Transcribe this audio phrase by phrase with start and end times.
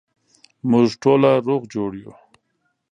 [0.69, 2.13] موږ ټوله روغ جوړ یو